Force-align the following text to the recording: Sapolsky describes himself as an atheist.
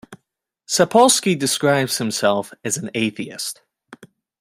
Sapolsky 0.67 1.37
describes 1.37 1.99
himself 1.99 2.51
as 2.63 2.75
an 2.75 2.89
atheist. 2.95 3.61